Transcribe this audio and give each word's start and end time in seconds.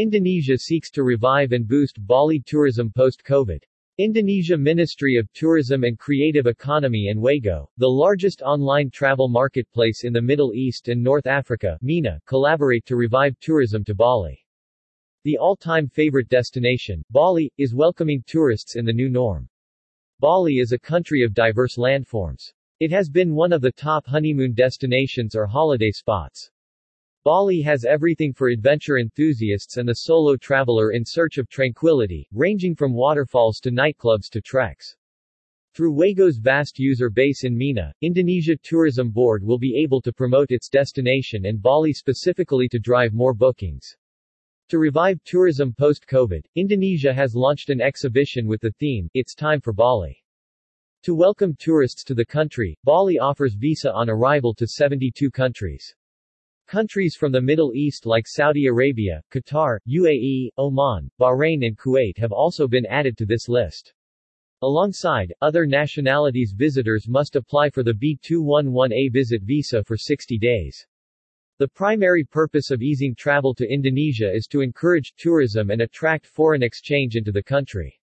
Indonesia 0.00 0.56
seeks 0.56 0.92
to 0.92 1.02
revive 1.02 1.50
and 1.50 1.66
boost 1.66 1.98
Bali 2.06 2.38
tourism 2.46 2.92
post-COVID. 2.94 3.58
Indonesia 3.98 4.56
Ministry 4.56 5.16
of 5.16 5.26
Tourism 5.32 5.82
and 5.82 5.98
Creative 5.98 6.46
Economy 6.46 7.08
and 7.08 7.20
Wego, 7.20 7.66
the 7.78 7.88
largest 7.88 8.40
online 8.42 8.90
travel 8.90 9.28
marketplace 9.28 10.04
in 10.04 10.12
the 10.12 10.22
Middle 10.22 10.54
East 10.54 10.86
and 10.86 11.02
North 11.02 11.26
Africa, 11.26 11.76
MENA, 11.82 12.20
collaborate 12.26 12.86
to 12.86 12.94
revive 12.94 13.34
tourism 13.40 13.82
to 13.86 13.94
Bali. 13.96 14.38
The 15.24 15.36
all-time 15.36 15.88
favorite 15.88 16.28
destination, 16.28 17.02
Bali, 17.10 17.52
is 17.58 17.74
welcoming 17.74 18.22
tourists 18.24 18.76
in 18.76 18.84
the 18.84 18.92
new 18.92 19.08
norm. 19.08 19.48
Bali 20.20 20.58
is 20.58 20.70
a 20.70 20.78
country 20.78 21.24
of 21.24 21.34
diverse 21.34 21.76
landforms. 21.76 22.52
It 22.78 22.92
has 22.92 23.08
been 23.08 23.34
one 23.34 23.52
of 23.52 23.62
the 23.62 23.72
top 23.72 24.06
honeymoon 24.06 24.54
destinations 24.54 25.34
or 25.34 25.46
holiday 25.46 25.90
spots. 25.90 26.52
Bali 27.28 27.60
has 27.60 27.84
everything 27.84 28.32
for 28.32 28.48
adventure 28.48 28.96
enthusiasts 28.96 29.76
and 29.76 29.86
the 29.86 29.96
solo 29.96 30.34
traveler 30.34 30.92
in 30.92 31.04
search 31.04 31.36
of 31.36 31.46
tranquility, 31.50 32.26
ranging 32.32 32.74
from 32.74 32.94
waterfalls 32.94 33.60
to 33.60 33.70
nightclubs 33.70 34.30
to 34.30 34.40
treks. 34.40 34.96
Through 35.74 35.92
Wego's 35.92 36.38
vast 36.38 36.78
user 36.78 37.10
base 37.10 37.44
in 37.44 37.54
MENA, 37.54 37.92
Indonesia 38.00 38.56
Tourism 38.56 39.10
Board 39.10 39.44
will 39.44 39.58
be 39.58 39.76
able 39.76 40.00
to 40.00 40.10
promote 40.10 40.50
its 40.50 40.70
destination 40.70 41.44
and 41.44 41.60
Bali 41.60 41.92
specifically 41.92 42.66
to 42.66 42.78
drive 42.78 43.12
more 43.12 43.34
bookings. 43.34 43.94
To 44.70 44.78
revive 44.78 45.22
tourism 45.24 45.74
post-COVID, 45.74 46.46
Indonesia 46.54 47.12
has 47.12 47.34
launched 47.34 47.68
an 47.68 47.82
exhibition 47.82 48.46
with 48.46 48.62
the 48.62 48.72
theme, 48.80 49.10
It's 49.12 49.34
Time 49.34 49.60
for 49.60 49.74
Bali. 49.74 50.24
To 51.02 51.14
welcome 51.14 51.54
tourists 51.58 52.04
to 52.04 52.14
the 52.14 52.24
country, 52.24 52.78
Bali 52.84 53.18
offers 53.18 53.52
visa 53.52 53.92
on 53.92 54.08
arrival 54.08 54.54
to 54.54 54.66
72 54.66 55.30
countries. 55.30 55.94
Countries 56.68 57.16
from 57.16 57.32
the 57.32 57.40
Middle 57.40 57.72
East 57.74 58.04
like 58.04 58.26
Saudi 58.26 58.66
Arabia, 58.66 59.22
Qatar, 59.30 59.78
UAE, 59.88 60.50
Oman, 60.58 61.10
Bahrain 61.18 61.66
and 61.66 61.78
Kuwait 61.78 62.18
have 62.18 62.30
also 62.30 62.68
been 62.68 62.84
added 62.84 63.16
to 63.16 63.24
this 63.24 63.48
list. 63.48 63.94
Alongside, 64.60 65.32
other 65.40 65.64
nationalities 65.64 66.52
visitors 66.54 67.08
must 67.08 67.36
apply 67.36 67.70
for 67.70 67.82
the 67.82 67.94
B211A 67.94 69.10
visit 69.10 69.40
visa 69.44 69.82
for 69.82 69.96
60 69.96 70.36
days. 70.36 70.86
The 71.56 71.68
primary 71.68 72.24
purpose 72.24 72.70
of 72.70 72.82
easing 72.82 73.14
travel 73.14 73.54
to 73.54 73.66
Indonesia 73.66 74.30
is 74.30 74.46
to 74.48 74.60
encourage 74.60 75.14
tourism 75.16 75.70
and 75.70 75.80
attract 75.80 76.26
foreign 76.26 76.62
exchange 76.62 77.16
into 77.16 77.32
the 77.32 77.42
country. 77.42 77.97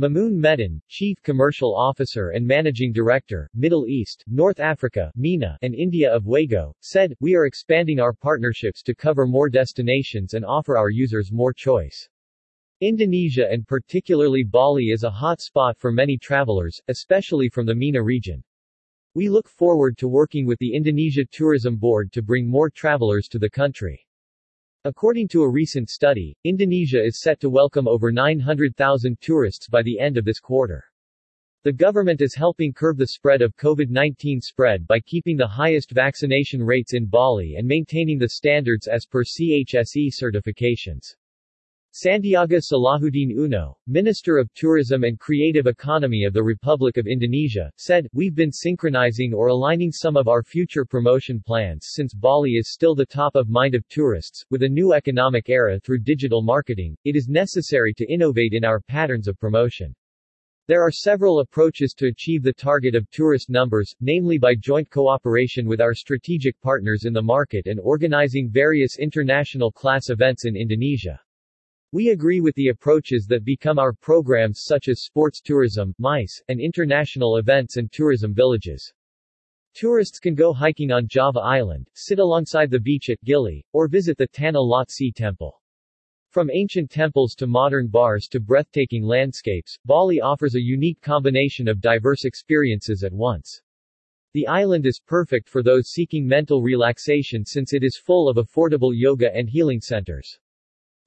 Mamoon 0.00 0.38
Hmedan, 0.38 0.80
Chief 0.86 1.20
Commercial 1.24 1.74
Officer 1.74 2.30
and 2.30 2.46
Managing 2.46 2.92
Director, 2.92 3.50
Middle 3.52 3.88
East, 3.88 4.22
North 4.28 4.60
Africa, 4.60 5.10
MENA, 5.16 5.58
and 5.62 5.74
India 5.74 6.14
of 6.14 6.22
Wego, 6.22 6.72
said, 6.78 7.16
We 7.18 7.34
are 7.34 7.46
expanding 7.46 7.98
our 7.98 8.12
partnerships 8.12 8.80
to 8.84 8.94
cover 8.94 9.26
more 9.26 9.48
destinations 9.48 10.34
and 10.34 10.44
offer 10.44 10.76
our 10.76 10.88
users 10.88 11.32
more 11.32 11.52
choice. 11.52 12.08
Indonesia 12.80 13.50
and 13.50 13.66
particularly 13.66 14.44
Bali 14.44 14.90
is 14.90 15.02
a 15.02 15.10
hot 15.10 15.40
spot 15.40 15.76
for 15.76 15.90
many 15.90 16.16
travelers, 16.16 16.80
especially 16.86 17.48
from 17.48 17.66
the 17.66 17.74
MENA 17.74 18.00
region. 18.00 18.44
We 19.14 19.28
look 19.28 19.48
forward 19.48 19.98
to 19.98 20.06
working 20.06 20.46
with 20.46 20.60
the 20.60 20.74
Indonesia 20.74 21.24
Tourism 21.24 21.76
Board 21.76 22.12
to 22.12 22.22
bring 22.22 22.46
more 22.46 22.70
travelers 22.70 23.26
to 23.30 23.40
the 23.40 23.50
country. 23.50 24.06
According 24.84 25.26
to 25.28 25.42
a 25.42 25.50
recent 25.50 25.90
study, 25.90 26.36
Indonesia 26.44 27.04
is 27.04 27.20
set 27.20 27.40
to 27.40 27.50
welcome 27.50 27.88
over 27.88 28.12
900,000 28.12 29.20
tourists 29.20 29.68
by 29.68 29.82
the 29.82 29.98
end 29.98 30.16
of 30.16 30.24
this 30.24 30.38
quarter. 30.38 30.84
The 31.64 31.72
government 31.72 32.20
is 32.20 32.36
helping 32.36 32.72
curb 32.72 32.96
the 32.96 33.08
spread 33.08 33.42
of 33.42 33.56
COVID-19 33.56 34.40
spread 34.40 34.86
by 34.86 35.00
keeping 35.00 35.36
the 35.36 35.48
highest 35.48 35.90
vaccination 35.90 36.62
rates 36.62 36.94
in 36.94 37.06
Bali 37.06 37.56
and 37.56 37.66
maintaining 37.66 38.18
the 38.18 38.28
standards 38.28 38.86
as 38.86 39.04
per 39.04 39.24
CHSE 39.24 40.12
certifications. 40.12 41.16
Sandiaga 41.98 42.60
Salahuddin 42.62 43.32
Uno, 43.32 43.76
Minister 43.88 44.38
of 44.38 44.54
Tourism 44.54 45.02
and 45.02 45.18
Creative 45.18 45.66
Economy 45.66 46.22
of 46.22 46.32
the 46.32 46.44
Republic 46.44 46.96
of 46.96 47.08
Indonesia, 47.08 47.72
said, 47.76 48.06
We've 48.12 48.36
been 48.36 48.52
synchronizing 48.52 49.34
or 49.34 49.48
aligning 49.48 49.90
some 49.90 50.16
of 50.16 50.28
our 50.28 50.44
future 50.44 50.84
promotion 50.84 51.42
plans 51.44 51.88
since 51.90 52.14
Bali 52.14 52.52
is 52.52 52.72
still 52.72 52.94
the 52.94 53.04
top 53.04 53.34
of 53.34 53.48
mind 53.48 53.74
of 53.74 53.88
tourists. 53.88 54.44
With 54.48 54.62
a 54.62 54.68
new 54.68 54.92
economic 54.92 55.48
era 55.48 55.80
through 55.80 56.04
digital 56.04 56.40
marketing, 56.40 56.96
it 57.04 57.16
is 57.16 57.26
necessary 57.26 57.92
to 57.94 58.06
innovate 58.06 58.52
in 58.52 58.64
our 58.64 58.78
patterns 58.78 59.26
of 59.26 59.36
promotion. 59.40 59.92
There 60.68 60.82
are 60.82 60.92
several 60.92 61.40
approaches 61.40 61.94
to 61.94 62.06
achieve 62.06 62.44
the 62.44 62.52
target 62.52 62.94
of 62.94 63.10
tourist 63.10 63.50
numbers, 63.50 63.92
namely 64.00 64.38
by 64.38 64.54
joint 64.54 64.88
cooperation 64.88 65.66
with 65.66 65.80
our 65.80 65.94
strategic 65.94 66.60
partners 66.60 67.06
in 67.06 67.12
the 67.12 67.20
market 67.20 67.66
and 67.66 67.80
organizing 67.80 68.48
various 68.48 69.00
international 69.00 69.72
class 69.72 70.10
events 70.10 70.44
in 70.44 70.54
Indonesia. 70.54 71.18
We 71.90 72.10
agree 72.10 72.42
with 72.42 72.54
the 72.54 72.68
approaches 72.68 73.24
that 73.30 73.44
become 73.44 73.78
our 73.78 73.94
programs 73.94 74.60
such 74.62 74.88
as 74.88 75.04
sports 75.04 75.40
tourism, 75.40 75.94
MICE, 75.98 76.42
and 76.48 76.60
international 76.60 77.38
events 77.38 77.78
and 77.78 77.90
tourism 77.90 78.34
villages. 78.34 78.92
Tourists 79.72 80.18
can 80.18 80.34
go 80.34 80.52
hiking 80.52 80.92
on 80.92 81.08
Java 81.08 81.40
Island, 81.40 81.88
sit 81.94 82.18
alongside 82.18 82.70
the 82.70 82.78
beach 82.78 83.08
at 83.08 83.24
Gili, 83.24 83.64
or 83.72 83.88
visit 83.88 84.18
the 84.18 84.28
Tanah 84.28 84.62
Lot 84.62 84.90
Sea 84.90 85.10
Temple. 85.10 85.62
From 86.28 86.50
ancient 86.50 86.90
temples 86.90 87.34
to 87.36 87.46
modern 87.46 87.88
bars 87.88 88.28
to 88.32 88.38
breathtaking 88.38 89.02
landscapes, 89.02 89.78
Bali 89.86 90.20
offers 90.20 90.56
a 90.56 90.62
unique 90.62 91.00
combination 91.00 91.68
of 91.68 91.80
diverse 91.80 92.26
experiences 92.26 93.02
at 93.02 93.14
once. 93.14 93.62
The 94.34 94.46
island 94.46 94.84
is 94.84 95.00
perfect 95.00 95.48
for 95.48 95.62
those 95.62 95.88
seeking 95.88 96.26
mental 96.26 96.60
relaxation 96.60 97.46
since 97.46 97.72
it 97.72 97.82
is 97.82 97.96
full 97.96 98.28
of 98.28 98.36
affordable 98.36 98.92
yoga 98.94 99.34
and 99.34 99.48
healing 99.48 99.80
centers. 99.80 100.38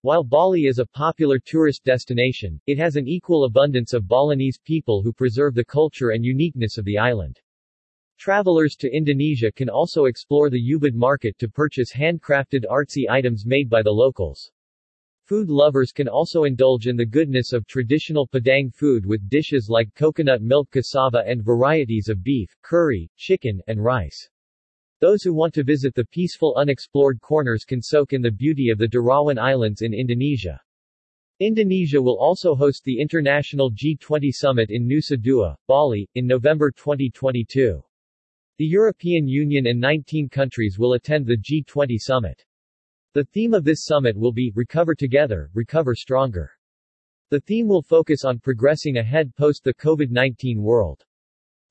While 0.04 0.24
Bali 0.24 0.66
is 0.66 0.80
a 0.80 0.86
popular 0.88 1.38
tourist 1.38 1.84
destination, 1.84 2.60
it 2.66 2.80
has 2.80 2.96
an 2.96 3.08
equal 3.08 3.44
abundance 3.44 3.94
of 3.94 4.08
Balinese 4.08 4.58
people 4.58 5.04
who 5.04 5.14
preserve 5.14 5.54
the 5.54 5.64
culture 5.64 6.10
and 6.10 6.26
uniqueness 6.26 6.80
of 6.80 6.86
the 6.86 6.98
island. 6.98 7.40
Travelers 8.18 8.76
to 8.78 8.92
Indonesia 8.92 9.52
can 9.52 9.70
also 9.70 10.06
explore 10.06 10.50
the 10.50 10.72
Ubud 10.74 10.96
market 10.96 11.38
to 11.38 11.48
purchase 11.48 11.94
handcrafted 11.94 12.66
artsy 12.66 13.08
items 13.08 13.46
made 13.46 13.70
by 13.70 13.84
the 13.84 13.92
locals. 13.92 14.52
Food 15.26 15.50
lovers 15.50 15.92
can 15.92 16.08
also 16.08 16.46
indulge 16.46 16.88
in 16.88 16.96
the 16.96 17.06
goodness 17.06 17.54
of 17.54 17.68
traditional 17.68 18.26
Padang 18.26 18.72
food 18.72 19.06
with 19.06 19.30
dishes 19.30 19.70
like 19.70 19.94
coconut 19.94 20.42
milk 20.42 20.72
cassava 20.72 21.24
and 21.28 21.46
varieties 21.46 22.10
of 22.10 22.24
beef, 22.24 22.50
curry, 22.64 23.08
chicken, 23.18 23.62
and 23.68 23.84
rice. 23.84 24.31
Those 25.02 25.24
who 25.24 25.34
want 25.34 25.56
to 25.56 25.64
visit 25.64 25.96
the 25.96 26.06
peaceful 26.06 26.54
unexplored 26.58 27.20
corners 27.22 27.66
can 27.66 27.82
soak 27.82 28.14
in 28.14 28.22
the 28.22 28.30
beauty 28.30 28.70
of 28.70 28.78
the 28.78 28.88
Derawan 28.88 29.40
Islands 29.40 29.82
in 29.82 29.96
Indonesia. 29.96 30.62
Indonesia 31.40 32.00
will 32.00 32.20
also 32.20 32.54
host 32.54 32.84
the 32.84 33.02
International 33.02 33.72
G20 33.72 34.30
Summit 34.32 34.70
in 34.70 34.88
Nusa 34.88 35.20
Dua, 35.20 35.58
Bali, 35.68 36.08
in 36.14 36.28
November 36.28 36.70
2022. 36.70 37.84
The 38.60 38.66
European 38.66 39.28
Union 39.28 39.66
and 39.66 39.80
19 39.80 40.30
countries 40.30 40.78
will 40.78 40.94
attend 40.94 41.26
the 41.26 41.36
G20 41.36 41.98
summit. 41.98 42.46
The 43.16 43.26
theme 43.26 43.56
of 43.56 43.64
this 43.64 43.86
summit 43.86 44.16
will 44.16 44.32
be 44.32 44.52
Recover 44.54 44.94
Together, 44.94 45.50
Recover 45.56 45.96
Stronger. 45.96 46.52
The 47.32 47.40
theme 47.40 47.68
will 47.68 47.82
focus 47.82 48.24
on 48.24 48.38
progressing 48.38 48.98
ahead 48.98 49.36
post 49.36 49.64
the 49.64 49.74
COVID-19 49.74 50.58
world. 50.58 51.04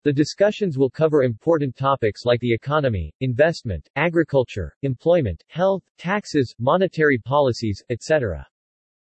The 0.02 0.12
discussions 0.14 0.78
will 0.78 0.88
cover 0.88 1.24
important 1.24 1.76
topics 1.76 2.24
like 2.24 2.40
the 2.40 2.54
economy, 2.54 3.12
investment, 3.20 3.86
agriculture, 3.96 4.74
employment, 4.80 5.44
health, 5.48 5.82
taxes, 5.98 6.54
monetary 6.58 7.18
policies, 7.18 7.82
etc. 7.90 8.46